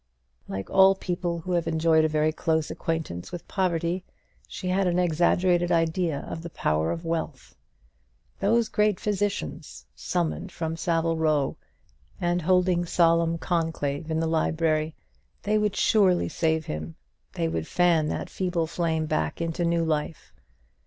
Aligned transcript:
Like 0.47 0.67
all 0.71 0.95
people 0.95 1.41
who 1.41 1.51
have 1.51 1.67
enjoyed 1.67 2.03
a 2.03 2.07
very 2.09 2.33
close 2.33 2.71
acquaintance 2.71 3.31
with 3.31 3.47
poverty, 3.47 4.03
she 4.47 4.69
had 4.69 4.87
an 4.87 4.97
exaggerated 4.97 5.71
idea 5.71 6.21
of 6.27 6.41
the 6.41 6.49
power 6.49 6.89
of 6.89 7.05
wealth. 7.05 7.53
Those 8.39 8.67
great 8.67 8.99
physicians, 8.99 9.85
summoned 9.95 10.51
from 10.51 10.75
Savile 10.75 11.17
Row, 11.17 11.55
and 12.19 12.41
holding 12.41 12.83
solemn 12.83 13.37
conclave 13.37 14.09
in 14.09 14.19
the 14.19 14.25
library, 14.25 14.95
they 15.43 15.59
would 15.59 15.75
surely 15.75 16.27
save 16.29 16.65
him; 16.65 16.95
they 17.33 17.47
would 17.47 17.67
fan 17.67 18.07
that 18.07 18.27
feeble 18.27 18.65
flame 18.65 19.05
back 19.05 19.39
into 19.39 19.63
new 19.63 19.85
life. 19.85 20.33